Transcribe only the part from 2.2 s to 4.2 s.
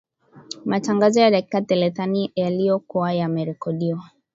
yaliyokuwa yamerekodiwa